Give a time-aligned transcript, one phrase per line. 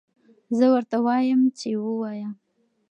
[0.57, 2.29] زه ورته وایم چې ووایه.